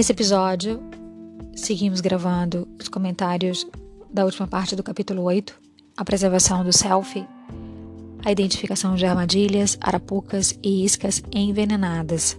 [0.00, 0.80] Nesse episódio,
[1.54, 3.66] seguimos gravando os comentários
[4.10, 5.54] da última parte do capítulo 8,
[5.94, 7.28] a preservação do selfie,
[8.24, 12.34] a identificação de armadilhas, arapucas e iscas envenenadas.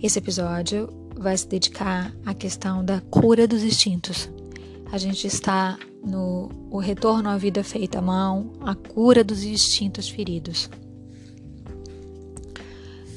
[0.00, 0.88] Esse episódio
[1.18, 4.30] vai se dedicar à questão da cura dos instintos.
[4.92, 10.08] A gente está no o retorno à vida feita à mão, a cura dos instintos
[10.08, 10.70] feridos.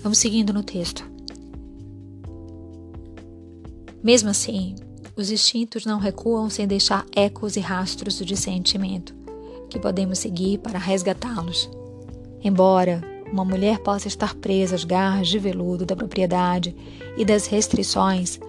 [0.02, 1.14] Vamos seguindo no texto.
[4.06, 4.76] Mesmo assim,
[5.16, 9.16] os instintos não recuam sem deixar ecos e rastros de sentimento
[9.68, 11.68] que podemos seguir para resgatá-los.
[12.44, 13.02] Embora
[13.34, 16.76] uma mulher possa estar presa às garras de veludo da propriedade
[17.18, 18.40] e das restrições,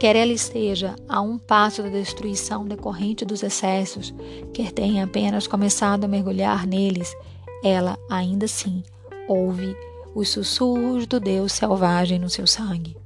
[0.00, 4.12] quer ela esteja a um passo da destruição decorrente dos excessos,
[4.52, 7.14] quer tenha apenas começado a mergulhar neles,
[7.62, 8.82] ela ainda assim
[9.28, 9.76] ouve
[10.12, 12.96] os sussurros do Deus selvagem no seu sangue.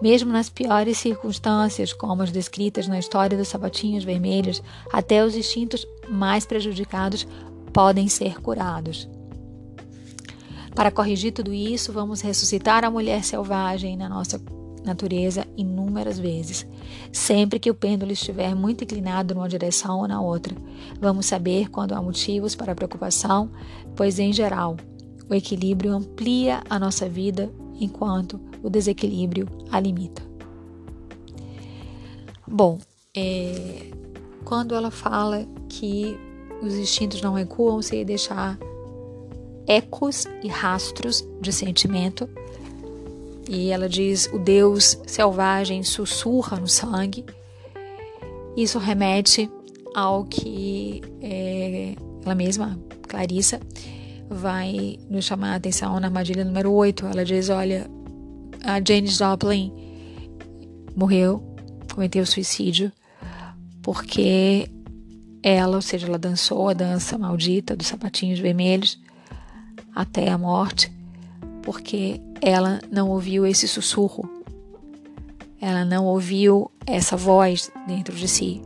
[0.00, 5.86] Mesmo nas piores circunstâncias, como as descritas na história dos sapatinhos vermelhos, até os instintos
[6.08, 7.26] mais prejudicados
[7.72, 9.08] podem ser curados.
[10.74, 14.40] Para corrigir tudo isso, vamos ressuscitar a mulher selvagem na nossa
[14.84, 16.66] natureza inúmeras vezes.
[17.12, 20.54] Sempre que o pêndulo estiver muito inclinado numa direção ou na outra,
[21.00, 23.50] vamos saber quando há motivos para preocupação,
[23.96, 24.76] pois, em geral,
[25.28, 30.22] o equilíbrio amplia a nossa vida enquanto o desequilíbrio a limita.
[32.46, 32.78] Bom,
[33.16, 33.90] é,
[34.44, 36.18] quando ela fala que
[36.62, 38.58] os instintos não recuam sem deixar
[39.66, 42.28] ecos e rastros de sentimento,
[43.48, 47.24] e ela diz o Deus selvagem sussurra no sangue,
[48.56, 49.50] isso remete
[49.94, 53.60] ao que é, ela mesma, Clarissa,
[54.28, 57.06] vai nos chamar a atenção na armadilha número 8.
[57.06, 57.90] Ela diz: olha,
[58.62, 59.72] a Jane Joplin
[60.94, 61.42] morreu,
[61.94, 62.92] cometeu suicídio,
[63.82, 64.68] porque
[65.42, 69.00] ela, ou seja, ela dançou a dança maldita dos sapatinhos vermelhos
[69.94, 70.92] até a morte,
[71.62, 74.28] porque ela não ouviu esse sussurro,
[75.60, 78.62] ela não ouviu essa voz dentro de si,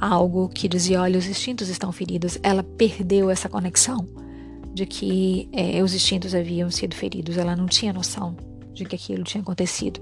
[0.00, 2.38] algo que dizia: olha, os instintos estão feridos.
[2.42, 4.06] Ela perdeu essa conexão
[4.72, 8.36] de que é, os instintos haviam sido feridos, ela não tinha noção
[8.72, 10.00] de que aquilo tinha acontecido.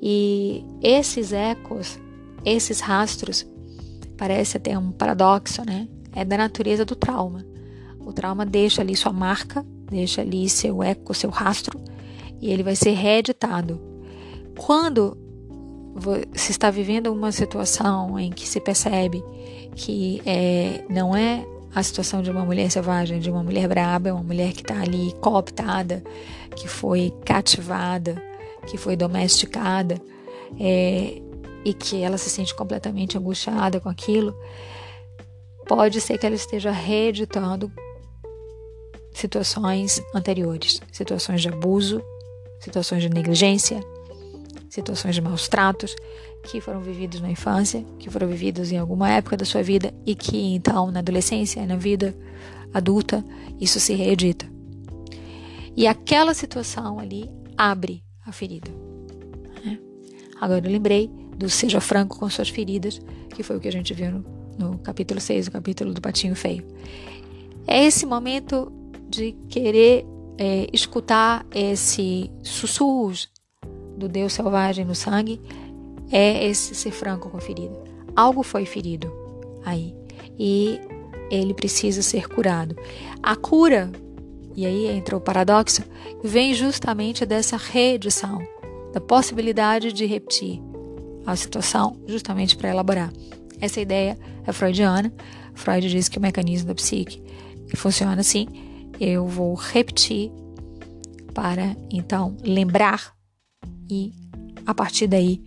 [0.00, 1.98] E esses ecos,
[2.44, 3.46] esses rastros,
[4.16, 5.88] parece até um paradoxo, né?
[6.12, 7.44] É da natureza do trauma.
[8.00, 11.80] O trauma deixa ali sua marca, deixa ali seu eco, seu rastro,
[12.40, 13.80] e ele vai ser reeditado.
[14.56, 15.16] Quando
[16.34, 19.22] se está vivendo uma situação em que se percebe
[19.74, 24.22] que é, não é a situação de uma mulher selvagem, de uma mulher braba, uma
[24.22, 26.02] mulher que está ali cooptada,
[26.56, 28.22] que foi cativada,
[28.66, 30.00] que foi domesticada,
[30.60, 31.20] é,
[31.64, 34.36] e que ela se sente completamente angustiada com aquilo,
[35.66, 37.72] pode ser que ela esteja reeditando
[39.12, 42.02] situações anteriores, situações de abuso,
[42.60, 43.80] situações de negligência,
[44.74, 45.94] situações de maus tratos
[46.42, 50.16] que foram vividos na infância, que foram vividos em alguma época da sua vida e
[50.16, 52.12] que então na adolescência e na vida
[52.72, 53.24] adulta
[53.60, 54.46] isso se reedita.
[55.76, 58.68] E aquela situação ali abre a ferida.
[59.64, 59.78] Né?
[60.40, 61.08] Agora eu lembrei
[61.38, 64.24] do Seja Franco com suas feridas, que foi o que a gente viu no,
[64.58, 66.66] no capítulo 6, o capítulo do Patinho Feio.
[67.64, 68.72] É esse momento
[69.08, 70.04] de querer
[70.36, 73.32] é, escutar esse sussurros
[73.96, 75.40] do Deus selvagem no sangue
[76.10, 77.74] é esse ser franco com a ferida.
[78.14, 79.12] Algo foi ferido
[79.64, 79.94] aí
[80.38, 80.80] e
[81.30, 82.76] ele precisa ser curado.
[83.22, 83.90] A cura,
[84.54, 85.82] e aí entra o paradoxo,
[86.22, 88.38] vem justamente dessa reedição,
[88.92, 90.60] da possibilidade de repetir
[91.26, 93.12] a situação justamente para elaborar.
[93.60, 95.12] Essa ideia é freudiana.
[95.54, 97.22] Freud diz que o mecanismo da psique
[97.74, 98.46] funciona assim.
[99.00, 100.30] Eu vou repetir
[101.32, 103.13] para então lembrar
[103.88, 104.12] e
[104.66, 105.42] a partir daí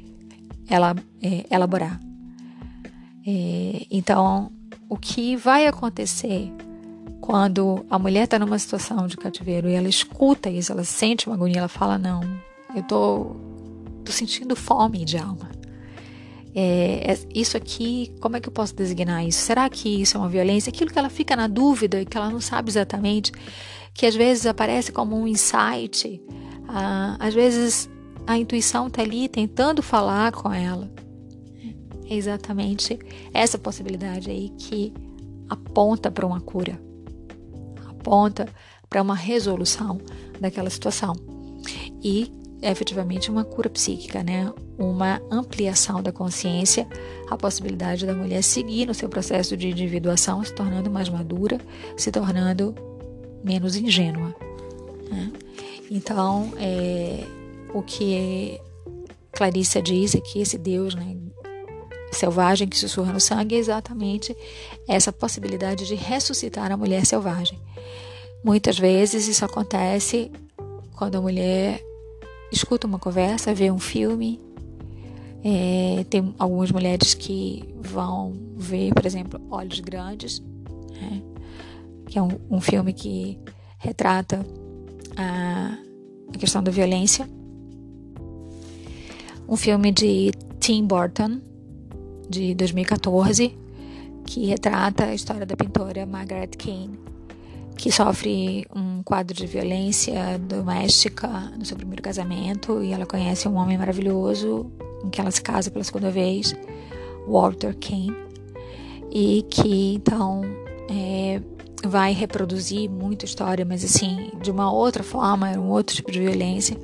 [0.70, 2.00] ela, é, elaborar.
[3.26, 4.52] É, então,
[4.90, 6.52] o que vai acontecer
[7.20, 11.36] quando a mulher está numa situação de cativeiro e ela escuta isso, ela sente uma
[11.36, 12.22] agonia, ela fala: Não,
[12.76, 13.36] eu tô,
[14.06, 15.50] tô sentindo fome de alma.
[16.56, 19.40] É, é, isso aqui, como é que eu posso designar isso?
[19.40, 20.70] Será que isso é uma violência?
[20.70, 23.32] Aquilo que ela fica na dúvida, que ela não sabe exatamente,
[23.94, 26.22] que às vezes aparece como um insight,
[26.68, 27.90] ah, às vezes
[28.28, 30.92] a intuição está ali tentando falar com ela.
[32.10, 33.00] É exatamente
[33.34, 34.94] essa possibilidade aí que
[35.50, 36.80] aponta para uma cura,
[37.88, 38.48] aponta
[38.90, 40.00] para uma resolução
[40.40, 41.16] daquela situação.
[42.04, 42.32] E
[42.62, 44.52] efetivamente uma cura psíquica, né?
[44.78, 46.88] Uma ampliação da consciência,
[47.30, 51.60] a possibilidade da mulher seguir no seu processo de individuação, se tornando mais madura,
[51.96, 52.76] se tornando
[53.44, 54.36] menos ingênua.
[55.10, 55.32] Né?
[55.90, 57.26] Então, é,
[57.78, 58.60] o que
[59.32, 61.16] Clarissa diz é que esse Deus né,
[62.12, 64.36] selvagem que sussurra no sangue é exatamente
[64.88, 67.60] essa possibilidade de ressuscitar a mulher selvagem.
[68.44, 70.32] Muitas vezes isso acontece
[70.96, 71.84] quando a mulher
[72.52, 74.40] escuta uma conversa, vê um filme.
[75.44, 80.42] É, tem algumas mulheres que vão ver, por exemplo, Olhos Grandes,
[81.00, 81.22] né?
[82.08, 83.40] que é um, um, filme que
[83.78, 84.44] retrata
[85.16, 85.78] a,
[86.34, 87.30] a questão da violência.
[89.48, 91.40] Um filme de Tim Burton,
[92.30, 93.58] de 2014,
[94.26, 97.08] que retrata a história da pintora Margaret Kane
[97.78, 101.28] que sofre um quadro de violência doméstica
[101.58, 104.70] no seu primeiro casamento e ela conhece um homem maravilhoso
[105.06, 106.56] em que ela se casa pela segunda vez,
[107.28, 108.18] Walter Kane,
[109.12, 110.42] e que então
[110.90, 111.40] é,
[111.88, 116.76] vai reproduzir muita história, mas assim, de uma outra forma, um outro tipo de violência.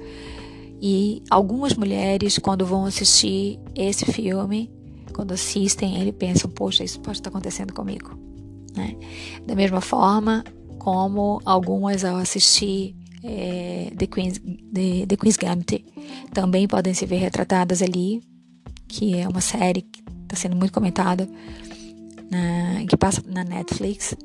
[0.85, 4.69] E algumas mulheres, quando vão assistir esse filme,
[5.13, 8.19] quando assistem, ele pensam, poxa, isso pode estar acontecendo comigo.
[8.75, 8.93] Né?
[9.47, 10.43] Da mesma forma,
[10.77, 15.85] como algumas ao assistir é, The, Queen's, The, The Queen's Gambit
[16.33, 18.21] também podem se ver retratadas ali,
[18.85, 21.29] que é uma série que está sendo muito comentada,
[22.29, 24.17] na, que passa na Netflix.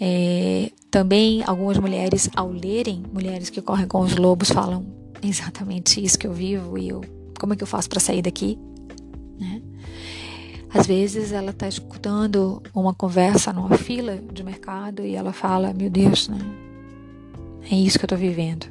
[0.00, 6.18] É, também algumas mulheres, ao lerem Mulheres que Correm com os Lobos, falam exatamente isso
[6.18, 7.02] que eu vivo e eu,
[7.38, 8.58] como é que eu faço para sair daqui?
[9.38, 9.62] Né?
[10.72, 15.90] Às vezes ela está escutando uma conversa numa fila de mercado e ela fala: Meu
[15.90, 16.38] Deus, né?
[17.68, 18.66] É isso que eu estou vivendo.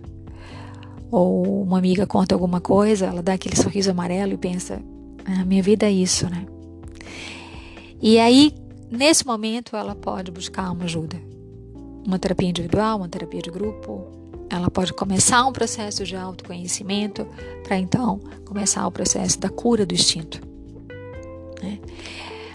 [1.12, 4.82] Ou uma amiga conta alguma coisa, ela dá aquele sorriso amarelo e pensa:
[5.26, 6.46] ah, Minha vida é isso, né?
[8.02, 8.54] E aí,
[8.90, 11.18] nesse momento, ela pode buscar uma ajuda.
[12.08, 14.08] Uma terapia individual, uma terapia de grupo.
[14.50, 17.28] Ela pode começar um processo de autoconhecimento
[17.64, 20.42] para então começar o processo da cura do instinto.
[21.62, 21.80] Né?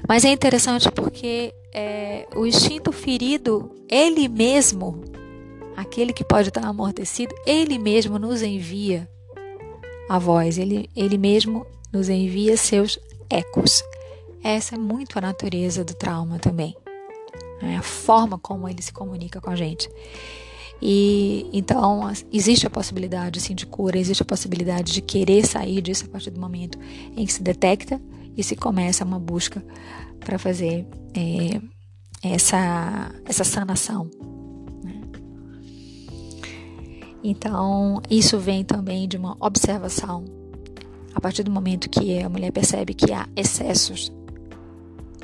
[0.09, 5.03] Mas é interessante porque é, o instinto ferido, ele mesmo,
[5.77, 9.09] aquele que pode estar amortecido, ele mesmo nos envia
[10.09, 12.99] a voz, ele, ele mesmo nos envia seus
[13.31, 13.83] ecos.
[14.43, 16.77] Essa é muito a natureza do trauma também.
[17.63, 17.77] Né?
[17.77, 19.89] A forma como ele se comunica com a gente.
[20.83, 26.05] E então existe a possibilidade assim, de cura, existe a possibilidade de querer sair disso
[26.05, 26.79] a partir do momento
[27.17, 28.01] em que se detecta
[28.37, 29.65] e se começa uma busca
[30.21, 31.61] para fazer é,
[32.23, 34.11] essa, essa sanação.
[34.83, 35.01] Né?
[37.23, 40.25] Então, isso vem também de uma observação.
[41.15, 44.13] A partir do momento que a mulher percebe que há excessos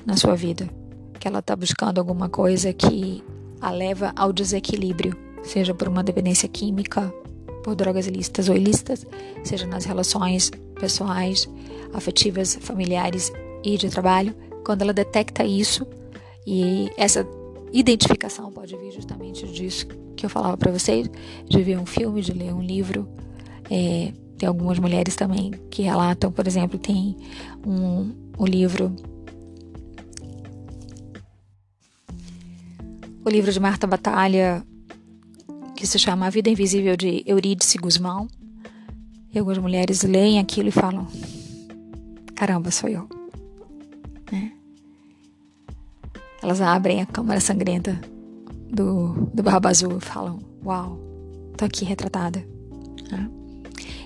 [0.06, 0.70] na sua vida,
[1.18, 3.24] que ela está buscando alguma coisa que
[3.60, 7.12] a leva ao desequilíbrio, seja por uma dependência química,
[7.62, 9.06] por drogas ilícitas ou ilícitas,
[9.44, 11.48] seja nas relações pessoais,
[11.92, 13.32] afetivas, familiares
[13.64, 14.34] e de trabalho,
[14.64, 15.86] quando ela detecta isso
[16.46, 17.26] e essa
[17.72, 19.86] identificação pode vir justamente disso
[20.16, 21.08] que eu falava para vocês,
[21.48, 23.08] de ver um filme, de ler um livro.
[23.70, 27.16] É, tem algumas mulheres também que relatam, por exemplo, tem
[27.66, 28.94] um, um livro
[33.24, 34.64] o livro de Marta Batalha
[35.80, 38.28] que se chama A Vida Invisível de Eurídice Guzmão.
[39.32, 41.06] E algumas mulheres leem aquilo e falam:
[42.34, 43.08] Caramba, sou eu.
[44.30, 44.52] Né?
[46.42, 47.98] Elas abrem a câmara sangrenta
[48.70, 51.00] do, do Barba Azul e falam: Uau,
[51.56, 52.46] tô aqui retratada.
[53.10, 53.30] Né?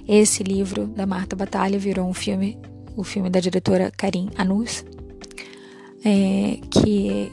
[0.07, 2.57] Esse livro da Marta Batalha virou um filme,
[2.97, 4.85] o filme da diretora Karim Anus,
[6.04, 7.33] é, que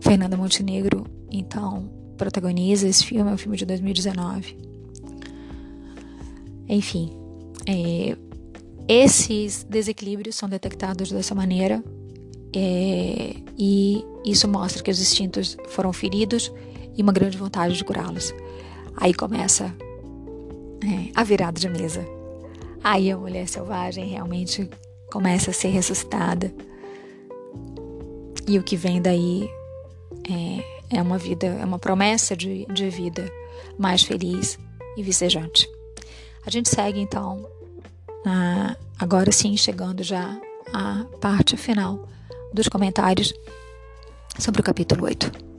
[0.00, 4.56] Fernanda Montenegro, então, protagoniza esse filme, é um filme de 2019.
[6.68, 7.10] Enfim,
[7.66, 8.16] é,
[8.86, 11.82] esses desequilíbrios são detectados dessa maneira
[12.54, 16.52] é, e isso mostra que os instintos foram feridos
[16.96, 18.32] e uma grande vontade de curá-los.
[18.96, 19.74] Aí começa
[20.84, 22.06] é, a virada de mesa.
[22.84, 24.70] Aí a mulher selvagem realmente
[25.10, 26.54] começa a ser ressuscitada.
[28.46, 29.50] E o que vem daí
[30.30, 33.30] é é uma vida, é uma promessa de, de vida
[33.78, 34.58] mais feliz
[34.96, 35.68] e vicejante.
[36.46, 37.48] A gente segue então,
[38.98, 40.38] agora sim, chegando já
[40.72, 42.08] à parte final
[42.52, 43.32] dos comentários
[44.38, 45.51] sobre o capítulo 8.